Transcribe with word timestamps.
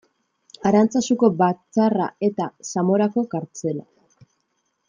Arantzazuko 0.69 1.29
batzarra 1.41 2.09
eta 2.31 2.49
Zamorako 2.71 3.29
kartzela. 3.35 3.89